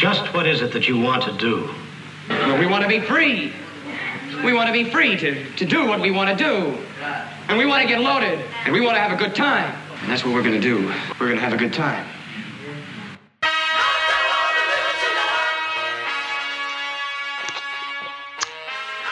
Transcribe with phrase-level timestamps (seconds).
[0.00, 1.68] Just what is it that you want to do?
[2.30, 3.52] Well, we want to be free.
[4.42, 6.78] We want to be free to, to do what we want to do.
[7.48, 8.42] And we want to get loaded.
[8.64, 9.78] And we want to have a good time.
[10.00, 10.86] And that's what we're going to do.
[11.20, 12.06] We're going to have a good time.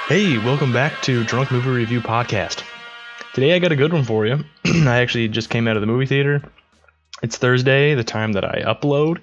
[0.09, 2.63] Hey, welcome back to Drunk Movie Review Podcast.
[3.35, 4.43] Today I got a good one for you.
[4.65, 6.43] I actually just came out of the movie theater.
[7.23, 9.21] It's Thursday, the time that I upload,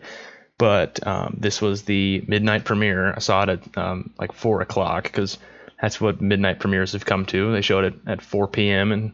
[0.57, 3.13] but um, this was the midnight premiere.
[3.13, 5.37] I saw it at um, like 4 o'clock because
[5.81, 7.51] that's what midnight premieres have come to.
[7.51, 8.91] They showed it at 4 p.m.
[8.91, 9.13] and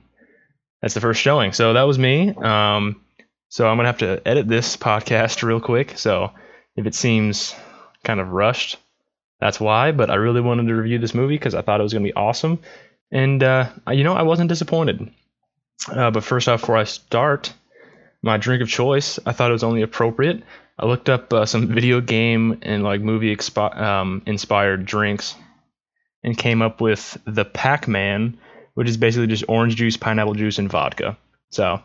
[0.81, 1.53] that's the first showing.
[1.53, 2.29] So that was me.
[2.29, 3.01] Um,
[3.49, 5.97] so I'm to have to edit this podcast real quick.
[5.97, 6.31] So
[6.75, 7.55] if it seems
[8.03, 8.77] kind of rushed,
[9.39, 9.91] that's why.
[9.91, 12.13] But I really wanted to review this movie because I thought it was to be
[12.13, 12.59] awesome.
[13.11, 15.11] And, uh, you know, I wasn't disappointed.
[15.89, 17.51] Uh, but first off, before I start,
[18.21, 20.43] my drink of choice, I thought it was only appropriate.
[20.81, 25.35] I looked up uh, some video game and like movie expi- um, inspired drinks
[26.23, 28.39] and came up with the Pac Man,
[28.73, 31.17] which is basically just orange juice, pineapple juice, and vodka.
[31.51, 31.81] So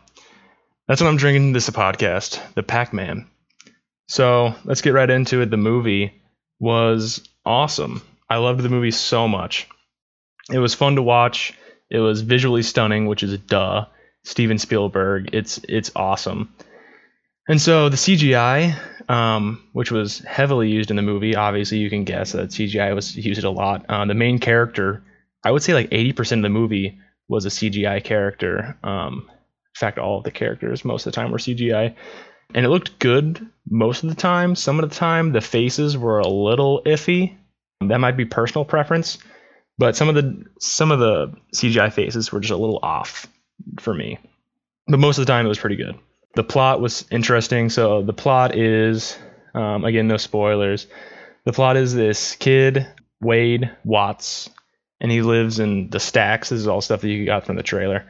[0.87, 3.27] that's what I'm drinking this podcast, the Pac Man.
[4.07, 5.51] So let's get right into it.
[5.51, 6.19] The movie
[6.59, 8.01] was awesome.
[8.27, 9.67] I loved the movie so much.
[10.51, 11.53] It was fun to watch.
[11.91, 13.85] It was visually stunning, which is duh.
[14.23, 15.29] Steven Spielberg.
[15.33, 16.53] It's it's awesome.
[17.47, 18.77] And so the CGI,
[19.09, 23.15] um, which was heavily used in the movie, obviously you can guess that CGI was
[23.15, 23.85] used a lot.
[23.87, 25.03] Uh, the main character,
[25.43, 28.77] I would say like 80% of the movie was a CGI character.
[28.83, 31.95] Um, in fact, all of the characters most of the time were CGI,
[32.53, 34.55] and it looked good most of the time.
[34.55, 37.35] Some of the time, the faces were a little iffy.
[37.81, 39.19] That might be personal preference,
[39.77, 43.27] but some of the some of the CGI faces were just a little off
[43.79, 44.17] for me.
[44.87, 45.95] But most of the time, it was pretty good.
[46.37, 47.71] The plot was interesting.
[47.71, 49.17] So the plot is,
[49.55, 50.85] um, again, no spoilers.
[51.45, 52.85] The plot is this kid,
[53.19, 54.47] Wade Watts,
[55.01, 56.49] and he lives in the stacks.
[56.49, 58.05] This is all stuff that you got from the trailer.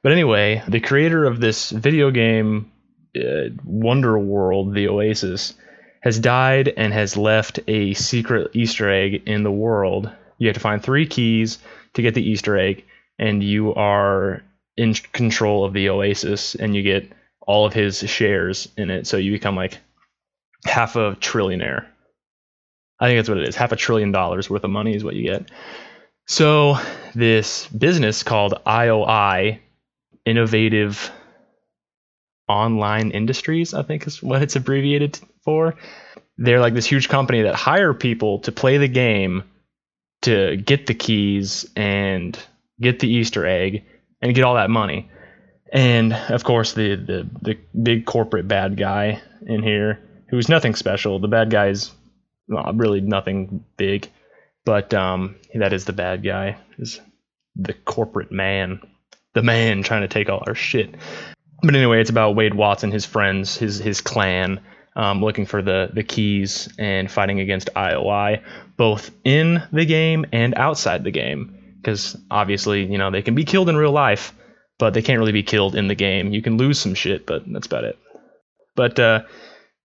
[0.00, 2.70] But anyway, the creator of this video game,
[3.16, 5.54] uh, Wonder World, the Oasis,
[6.02, 10.08] has died and has left a secret Easter egg in the world.
[10.38, 11.58] You have to find three keys
[11.94, 12.84] to get the Easter egg,
[13.18, 14.44] and you are
[14.76, 17.10] in control of the Oasis, and you get
[17.46, 19.06] all of his shares in it.
[19.06, 19.78] So you become like
[20.64, 21.86] half a trillionaire.
[23.00, 23.56] I think that's what it is.
[23.56, 25.50] Half a trillion dollars worth of money is what you get.
[26.26, 26.76] So
[27.14, 29.58] this business called IOI,
[30.24, 31.10] Innovative
[32.48, 35.74] Online Industries, I think is what it's abbreviated for.
[36.38, 39.42] They're like this huge company that hire people to play the game
[40.22, 42.38] to get the keys and
[42.80, 43.84] get the Easter egg
[44.20, 45.10] and get all that money.
[45.72, 51.18] And of course, the, the, the big corporate bad guy in here, who's nothing special.
[51.18, 51.90] The bad guy's
[52.46, 54.08] well, really nothing big,
[54.64, 56.58] but um, that is the bad guy.
[56.78, 57.00] Is
[57.56, 58.80] the corporate man,
[59.34, 60.94] the man trying to take all our shit.
[61.62, 64.60] But anyway, it's about Wade Watts and his friends, his his clan,
[64.96, 68.42] um, looking for the the keys and fighting against IOI,
[68.76, 71.76] both in the game and outside the game.
[71.76, 74.34] Because obviously, you know, they can be killed in real life,
[74.82, 76.32] but they can't really be killed in the game.
[76.32, 77.96] You can lose some shit, but that's about it.
[78.74, 79.22] But uh,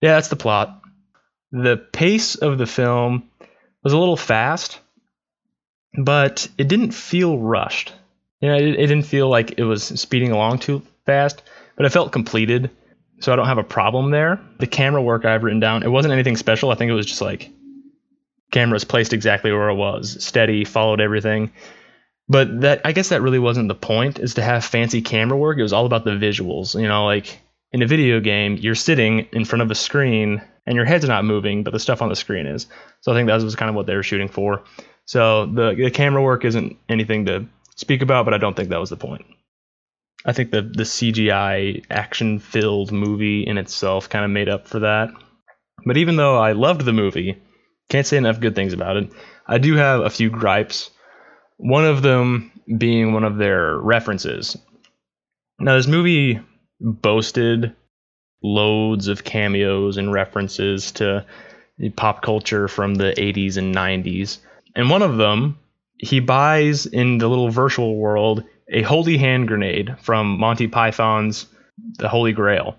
[0.01, 0.81] yeah, that's the plot.
[1.51, 3.29] The pace of the film
[3.83, 4.79] was a little fast,
[5.95, 7.93] but it didn't feel rushed.
[8.41, 11.43] You know, it, it didn't feel like it was speeding along too fast,
[11.75, 12.71] but it felt completed.
[13.19, 14.41] So I don't have a problem there.
[14.57, 16.71] The camera work I've written down, it wasn't anything special.
[16.71, 17.51] I think it was just like
[18.49, 21.51] cameras placed exactly where it was, steady, followed everything.
[22.29, 25.57] But that I guess that really wasn't the point is to have fancy camera work.
[25.57, 26.79] It was all about the visuals.
[26.79, 27.39] You know, like
[27.71, 31.25] in a video game, you're sitting in front of a screen and your head's not
[31.25, 32.67] moving, but the stuff on the screen is.
[33.01, 34.63] So I think that was kind of what they were shooting for.
[35.05, 37.45] So the the camera work isn't anything to
[37.75, 39.25] speak about, but I don't think that was the point.
[40.25, 44.79] I think the the CGI action filled movie in itself kind of made up for
[44.79, 45.09] that.
[45.85, 47.41] But even though I loved the movie,
[47.89, 49.11] can't say enough good things about it.
[49.45, 50.89] I do have a few gripes.
[51.57, 54.57] One of them being one of their references.
[55.59, 56.39] Now, this movie
[56.79, 57.75] boasted
[58.43, 61.25] loads of cameos and references to
[61.95, 64.37] pop culture from the 80s and 90s.
[64.75, 65.57] And one of them,
[65.97, 71.47] he buys in the little virtual world a holy hand grenade from Monty Python's
[71.97, 72.77] The Holy Grail.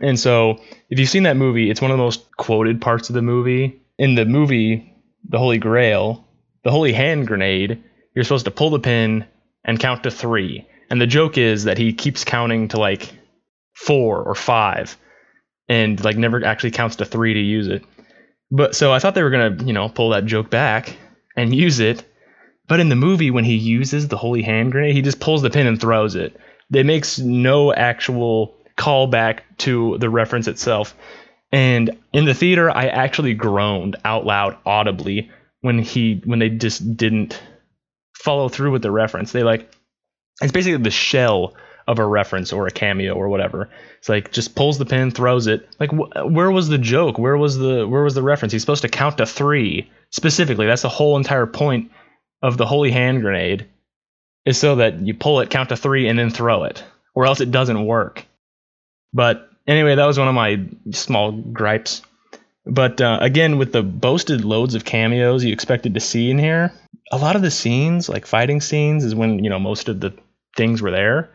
[0.00, 3.14] And so, if you've seen that movie, it's one of the most quoted parts of
[3.14, 3.82] the movie.
[3.98, 4.94] In the movie,
[5.28, 6.26] The Holy Grail,
[6.64, 7.82] the holy hand grenade,
[8.14, 9.26] you're supposed to pull the pin
[9.64, 10.66] and count to three.
[10.90, 13.12] And the joke is that he keeps counting to like
[13.74, 14.96] four or five
[15.68, 17.84] and like never actually counts to three to use it.
[18.50, 20.96] But so I thought they were gonna, you know, pull that joke back
[21.36, 22.04] and use it.
[22.66, 25.50] But in the movie, when he uses the holy hand grenade, he just pulls the
[25.50, 26.36] pin and throws it.
[26.72, 30.94] It makes no actual callback to the reference itself.
[31.52, 35.30] And in the theater, I actually groaned out loud, audibly,
[35.64, 37.42] when he when they just didn't
[38.12, 39.32] follow through with the reference.
[39.32, 39.74] They like
[40.42, 41.54] it's basically the shell
[41.88, 43.70] of a reference or a cameo or whatever.
[43.98, 45.66] It's like just pulls the pin, throws it.
[45.80, 47.18] Like wh- where was the joke?
[47.18, 48.52] Where was the where was the reference?
[48.52, 50.66] He's supposed to count to 3 specifically.
[50.66, 51.90] That's the whole entire point
[52.42, 53.66] of the holy hand grenade
[54.44, 56.84] is so that you pull it, count to 3 and then throw it
[57.14, 58.26] or else it doesn't work.
[59.14, 62.02] But anyway, that was one of my small gripes.
[62.66, 66.72] But uh, again, with the boasted loads of cameos you expected to see in here,
[67.12, 70.14] a lot of the scenes, like fighting scenes, is when you know most of the
[70.56, 71.30] things were there.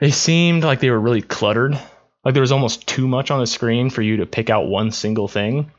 [0.00, 1.78] They seemed like they were really cluttered.
[2.24, 4.90] Like there was almost too much on the screen for you to pick out one
[4.90, 5.70] single thing.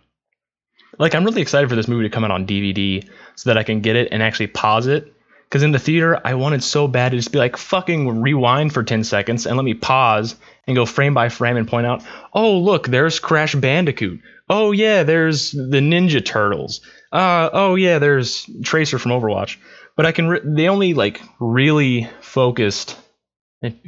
[0.98, 3.64] Like I'm really excited for this movie to come out on DVD so that I
[3.64, 5.14] can get it and actually pause it
[5.52, 8.84] because in the theater, I wanted so bad to just be like, fucking rewind for
[8.84, 12.02] 10 seconds and let me pause and go frame by frame and point out,
[12.34, 14.22] oh, look, there's Crash Bandicoot.
[14.50, 16.80] Oh, yeah, there's the Ninja Turtles.
[17.12, 19.58] Uh, oh, yeah, there's Tracer from Overwatch.
[19.98, 22.98] But I can, re- they only like really focused,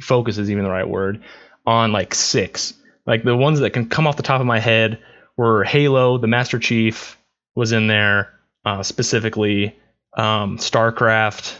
[0.02, 1.24] focus is even the right word,
[1.64, 2.74] on like six.
[3.06, 4.98] Like the ones that can come off the top of my head
[5.38, 7.16] were Halo, the Master Chief
[7.54, 8.34] was in there
[8.66, 9.74] uh, specifically
[10.16, 11.56] um, StarCraft,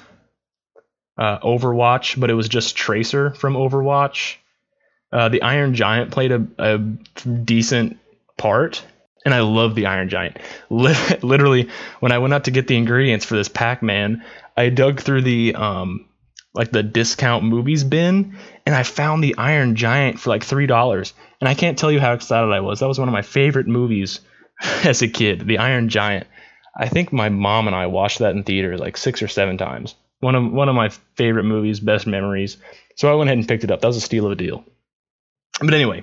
[1.19, 4.37] uh, Overwatch, but it was just Tracer from Overwatch.
[5.13, 7.99] Uh, the Iron Giant played a, a, decent
[8.37, 8.85] part,
[9.25, 10.39] and I love the Iron Giant.
[10.71, 11.69] Literally,
[12.01, 14.25] when I went out to get the ingredients for this Pac-Man,
[14.57, 16.07] I dug through the um,
[16.53, 18.37] like the discount movies bin,
[18.67, 21.15] and I found the Iron Giant for like three dollars.
[21.41, 22.81] And I can't tell you how excited I was.
[22.81, 24.21] That was one of my favorite movies
[24.85, 26.27] as a kid, the Iron Giant.
[26.77, 29.95] I think my mom and I watched that in theater like six or seven times.
[30.21, 32.57] One of one of my favorite movies, best memories.
[32.97, 33.81] So I went ahead and picked it up.
[33.81, 34.65] That was a steal of a deal.
[35.61, 36.03] But anyway,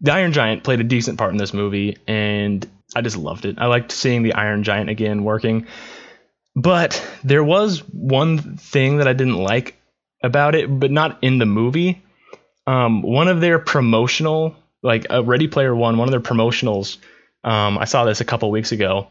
[0.00, 3.56] the Iron Giant played a decent part in this movie, and I just loved it.
[3.58, 5.66] I liked seeing the Iron Giant again working.
[6.54, 9.76] But there was one thing that I didn't like
[10.22, 12.02] about it, but not in the movie.
[12.66, 16.96] Um, one of their promotional, like a Ready Player One, one of their promotionals.
[17.44, 19.08] Um, I saw this a couple weeks ago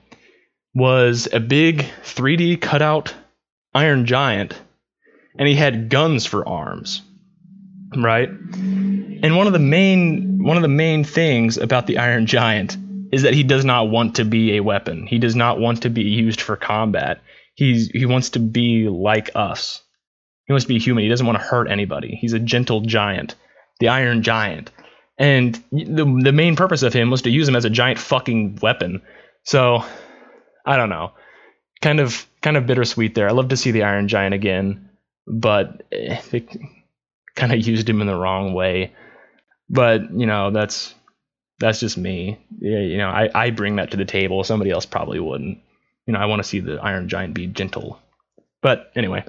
[0.75, 3.13] was a big 3D cutout
[3.73, 4.53] Iron Giant,
[5.39, 7.01] and he had guns for arms,
[7.95, 8.29] right?
[8.29, 12.77] And one of the main one of the main things about the Iron Giant
[13.11, 15.07] is that he does not want to be a weapon.
[15.07, 17.21] He does not want to be used for combat.
[17.55, 19.81] He's he wants to be like us.
[20.45, 21.03] He wants to be human.
[21.03, 22.17] He doesn't want to hurt anybody.
[22.19, 23.35] He's a gentle giant,
[23.79, 24.71] the Iron Giant.
[25.17, 28.59] And the the main purpose of him was to use him as a giant fucking
[28.61, 29.01] weapon.
[29.43, 29.83] So
[30.65, 31.11] I don't know.
[31.81, 33.27] Kind of kind of bittersweet there.
[33.27, 34.89] I love to see the Iron Giant again,
[35.27, 36.45] but eh, they
[37.35, 38.93] kind of used him in the wrong way.
[39.69, 40.93] But you know that's
[41.59, 42.39] that's just me.
[42.59, 44.43] Yeah, you know I, I bring that to the table.
[44.43, 45.59] Somebody else probably wouldn't.
[46.05, 47.99] You know I want to see the Iron Giant be gentle.
[48.61, 49.25] But anyway,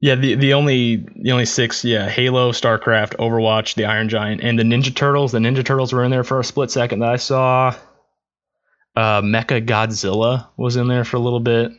[0.00, 4.58] yeah, the the only the only six, yeah, Halo, StarCraft, Overwatch, the Iron Giant, and
[4.58, 5.32] the Ninja Turtles.
[5.32, 7.74] The Ninja Turtles were in there for a split second that I saw.
[8.96, 11.72] Uh, Mecha Godzilla was in there for a little bit,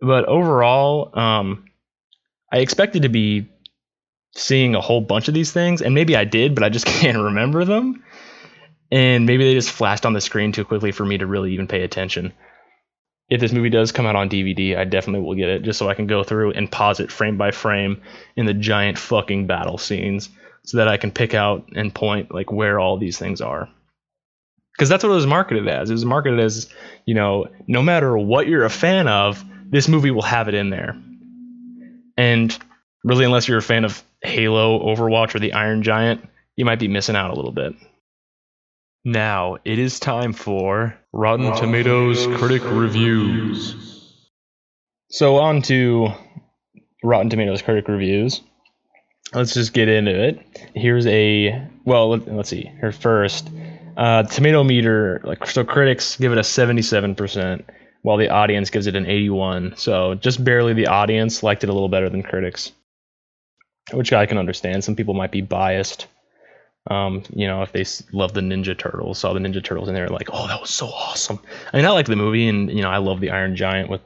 [0.00, 1.66] but overall, um,
[2.52, 3.48] I expected to be
[4.34, 7.18] seeing a whole bunch of these things, and maybe I did, but I just can't
[7.18, 8.02] remember them.
[8.90, 11.66] And maybe they just flashed on the screen too quickly for me to really even
[11.66, 12.32] pay attention.
[13.28, 15.88] If this movie does come out on DVD, I definitely will get it just so
[15.88, 18.00] I can go through and pause it frame by frame
[18.36, 20.28] in the giant fucking battle scenes
[20.62, 23.68] so that I can pick out and point like where all these things are
[24.76, 25.88] because that's what it was marketed as.
[25.88, 26.68] It was marketed as,
[27.06, 30.68] you know, no matter what you're a fan of, this movie will have it in
[30.68, 30.94] there.
[32.18, 32.56] And
[33.02, 36.88] really, unless you're a fan of Halo, Overwatch, or the Iron Giant, you might be
[36.88, 37.74] missing out a little bit.
[39.04, 44.20] Now it is time for Rotten, Rotten Tomatoes, Tomatoes critic reviews.
[45.08, 46.08] So on to
[47.02, 48.42] Rotten Tomatoes critic reviews.
[49.32, 50.70] Let's just get into it.
[50.74, 52.16] Here's a well.
[52.16, 52.70] Let's see.
[52.80, 53.48] Here first,
[53.96, 57.64] uh, tomato meter, like so, critics give it a 77%,
[58.02, 59.74] while the audience gives it an 81.
[59.76, 62.72] So just barely the audience liked it a little better than critics,
[63.92, 64.84] which I can understand.
[64.84, 66.06] Some people might be biased.
[66.88, 70.08] Um, you know, if they love the Ninja Turtles, saw the Ninja Turtles, and they're
[70.08, 71.40] like, "Oh, that was so awesome."
[71.72, 74.02] I mean, I like the movie, and you know, I love the Iron Giant with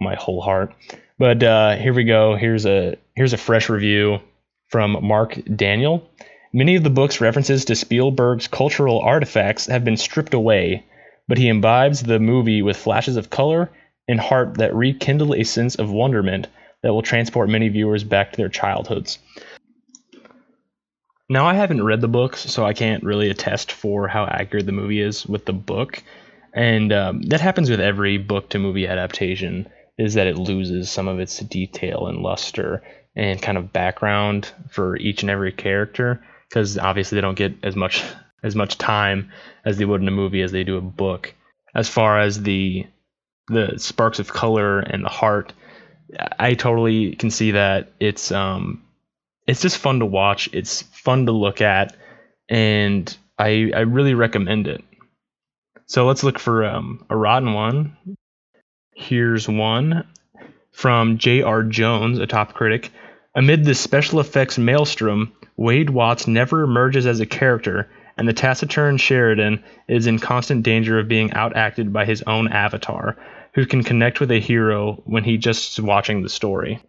[0.00, 0.72] my whole heart.
[1.18, 2.34] But uh, here we go.
[2.34, 4.20] Here's a here's a fresh review
[4.68, 6.08] from Mark Daniel.
[6.56, 10.84] Many of the book's references to Spielberg's cultural artifacts have been stripped away.
[11.26, 13.70] but he imbibes the movie with flashes of color
[14.06, 16.46] and heart that rekindle a sense of wonderment
[16.82, 19.18] that will transport many viewers back to their childhoods.
[21.28, 24.72] Now, I haven't read the books, so I can't really attest for how accurate the
[24.72, 26.02] movie is with the book.
[26.52, 31.08] And um, that happens with every book to movie adaptation, is that it loses some
[31.08, 32.82] of its detail and luster
[33.16, 37.76] and kind of background for each and every character because obviously they don't get as
[37.76, 38.02] much
[38.42, 39.30] as much time
[39.64, 41.34] as they would in a movie as they do a book.
[41.74, 42.86] As far as the
[43.48, 45.52] the sparks of color and the heart,
[46.38, 48.82] I totally can see that it's um
[49.46, 50.48] it's just fun to watch.
[50.52, 51.96] It's fun to look at,
[52.48, 54.82] and I I really recommend it.
[55.86, 57.96] So let's look for um, a rotten one.
[58.94, 60.06] Here's one
[60.72, 61.62] from J.R.
[61.62, 62.90] Jones, a top critic.
[63.34, 68.96] Amid the special effects maelstrom, Wade Watts never emerges as a character, and the taciturn
[68.96, 73.16] Sheridan is in constant danger of being outacted by his own avatar,
[73.54, 76.80] who can connect with a hero when he just watching the story.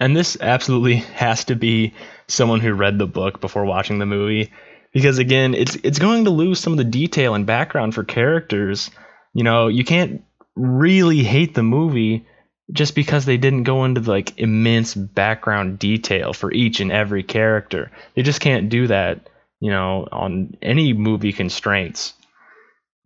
[0.00, 1.94] And this absolutely has to be
[2.28, 4.52] someone who read the book before watching the movie
[4.96, 8.90] because again, it's it's going to lose some of the detail and background for characters.
[9.34, 12.26] You know, you can't really hate the movie
[12.72, 17.90] just because they didn't go into like immense background detail for each and every character.
[18.14, 19.28] They just can't do that,
[19.60, 22.14] you know, on any movie constraints.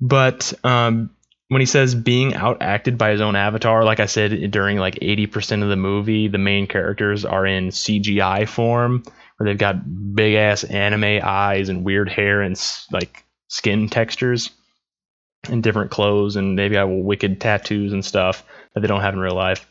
[0.01, 1.11] But um,
[1.49, 5.63] when he says being outacted by his own avatar, like I said during like 80%
[5.63, 9.03] of the movie, the main characters are in CGI form
[9.37, 12.61] where they've got big ass anime eyes and weird hair and
[12.93, 14.51] like skin textures
[15.49, 18.45] and different clothes and maybe got wicked tattoos and stuff
[18.75, 19.67] that they don't have in real life.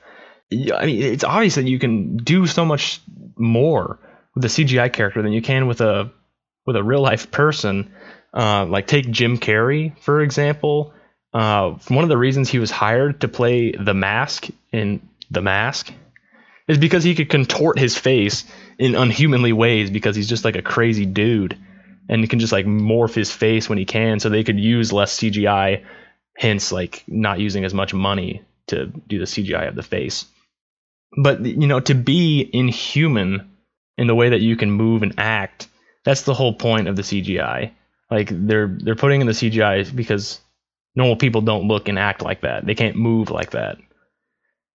[0.51, 3.01] I mean, it's obvious that you can do so much
[3.37, 3.99] more
[4.33, 6.11] with a CGI character than you can with a
[6.65, 7.93] with a real life person.
[8.33, 10.93] Uh, like take Jim Carrey for example.
[11.33, 15.93] Uh, one of the reasons he was hired to play the Mask in The Mask
[16.67, 18.45] is because he could contort his face
[18.79, 21.57] in unhumanly ways because he's just like a crazy dude
[22.09, 24.91] and he can just like morph his face when he can so they could use
[24.91, 25.83] less CGI
[26.35, 30.25] hence like not using as much money to do the CGI of the face
[31.17, 33.49] but you know to be inhuman
[33.97, 35.67] in the way that you can move and act
[36.03, 37.71] that's the whole point of the CGI
[38.11, 40.39] like they're they're putting in the CGI because
[40.95, 43.77] normal people don't look and act like that they can't move like that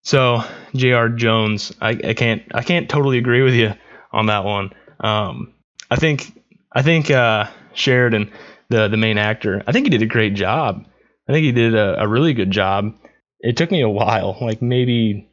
[0.03, 0.43] so
[0.75, 1.09] J.R.
[1.09, 3.75] Jones I, I can't I can't totally agree with you
[4.15, 4.71] on that one.
[5.01, 5.53] Um,
[5.91, 6.33] I think
[6.75, 8.33] I think uh, Sheridan,
[8.69, 10.85] the the main actor, I think he did a great job.
[11.29, 12.95] I think he did a, a really good job.
[13.41, 15.31] It took me a while, like maybe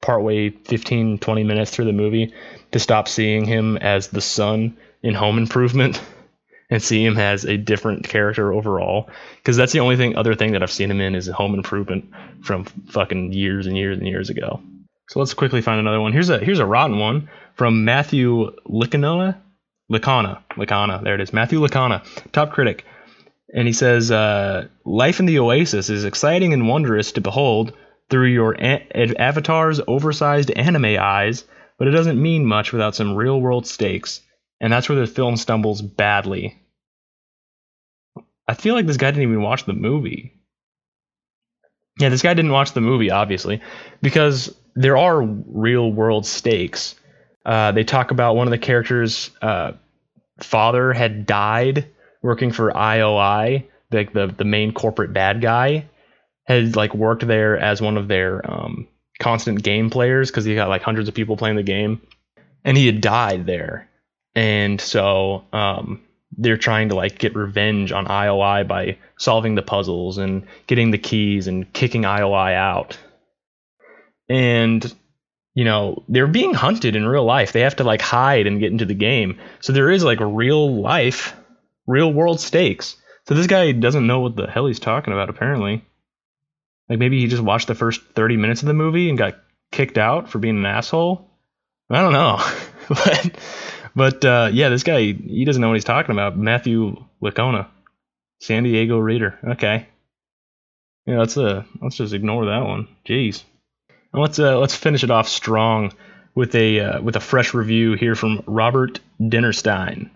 [0.00, 2.34] partway 15 20 minutes through the movie
[2.72, 6.02] to stop seeing him as the son in home improvement
[6.70, 10.52] and see him as a different character overall because that's the only thing other thing
[10.52, 12.04] that i've seen him in is home improvement
[12.42, 14.60] from fucking years and years and years ago
[15.08, 19.36] so let's quickly find another one here's a here's a rotten one from Matthew Lickona.
[19.92, 20.42] Lickona.
[20.52, 21.02] Lickona.
[21.02, 21.32] There it is.
[21.32, 22.84] Matthew Lickona, top critic.
[23.54, 27.74] And he says, uh, Life in the Oasis is exciting and wondrous to behold
[28.08, 31.44] through your a- avatar's oversized anime eyes,
[31.78, 34.20] but it doesn't mean much without some real world stakes.
[34.60, 36.58] And that's where the film stumbles badly.
[38.48, 40.40] I feel like this guy didn't even watch the movie.
[41.98, 43.60] Yeah, this guy didn't watch the movie, obviously,
[44.00, 46.94] because there are real world stakes
[47.44, 49.72] uh, they talk about one of the characters' uh,
[50.40, 51.88] father had died
[52.22, 55.86] working for IOI, like the, the the main corporate bad guy,
[56.44, 60.68] had like worked there as one of their um, constant game players because he got
[60.68, 62.00] like hundreds of people playing the game,
[62.64, 63.88] and he had died there,
[64.34, 66.02] and so um,
[66.36, 70.98] they're trying to like get revenge on IOI by solving the puzzles and getting the
[70.98, 72.98] keys and kicking IOI out.
[74.28, 74.94] And
[75.54, 77.52] you know, they're being hunted in real life.
[77.52, 79.38] They have to like hide and get into the game.
[79.60, 81.34] So there is like real life,
[81.86, 82.96] real world stakes.
[83.26, 85.84] So this guy doesn't know what the hell he's talking about, apparently.
[86.88, 89.38] Like maybe he just watched the first 30 minutes of the movie and got
[89.70, 91.30] kicked out for being an asshole.
[91.90, 92.40] I don't know.
[92.88, 93.38] but
[93.94, 96.36] but uh, yeah, this guy, he doesn't know what he's talking about.
[96.36, 97.68] Matthew Lickona,
[98.40, 99.38] San Diego reader.
[99.44, 99.86] Okay.
[101.06, 102.88] Yeah, let's uh let's just ignore that one.
[103.06, 103.42] Jeez.
[104.12, 105.92] And let's uh, let's finish it off strong
[106.34, 110.10] with a uh, with a fresh review here from Robert Denerstein.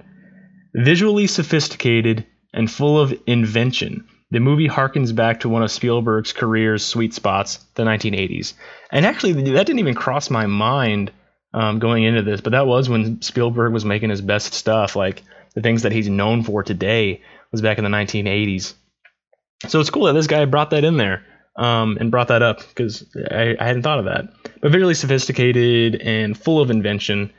[0.74, 6.84] Visually sophisticated and full of invention, the movie harkens back to one of Spielberg's career's
[6.84, 8.54] sweet spots, the 1980s.
[8.90, 11.12] And actually, that didn't even cross my mind
[11.54, 14.96] um, going into this, but that was when Spielberg was making his best stuff.
[14.96, 15.22] Like
[15.54, 18.74] the things that he's known for today was back in the 1980s.
[19.68, 21.24] So it's cool that this guy brought that in there
[21.56, 24.32] um, and brought that up because I, I hadn't thought of that.
[24.60, 27.32] But visually sophisticated and full of invention.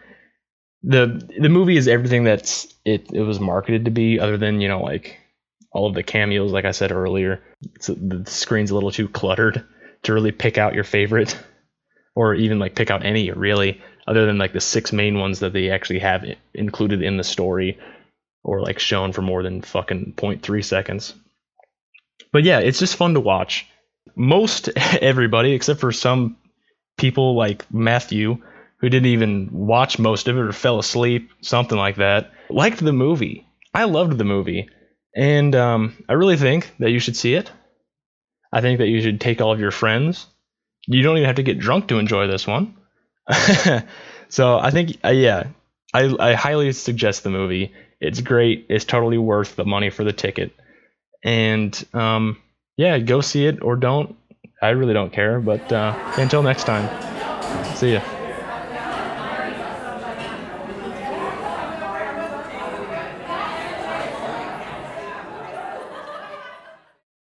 [0.83, 4.67] The the movie is everything that's it, it was marketed to be, other than you
[4.67, 5.17] know like
[5.71, 7.43] all of the cameos, like I said earlier.
[7.79, 9.65] So the screen's a little too cluttered
[10.03, 11.37] to really pick out your favorite,
[12.15, 15.53] or even like pick out any really, other than like the six main ones that
[15.53, 17.77] they actually have included in the story,
[18.43, 21.13] or like shown for more than fucking 0.3 seconds.
[22.31, 23.67] But yeah, it's just fun to watch.
[24.15, 26.37] Most everybody, except for some
[26.97, 28.37] people like Matthew,
[28.79, 32.93] who didn't even watch most of it or fell asleep, something like that, liked the
[32.93, 33.45] movie.
[33.73, 34.69] I loved the movie.
[35.15, 37.51] And um, I really think that you should see it.
[38.51, 40.27] I think that you should take all of your friends.
[40.85, 42.75] You don't even have to get drunk to enjoy this one.
[44.29, 45.47] so I think, uh, yeah,
[45.93, 47.73] I, I highly suggest the movie.
[47.99, 48.67] It's great.
[48.69, 50.51] It's totally worth the money for the ticket.
[51.23, 52.41] And um,
[52.77, 54.15] yeah, go see it or don't.
[54.61, 55.39] I really don't care.
[55.39, 56.87] But uh, until next time,
[57.75, 58.16] see ya.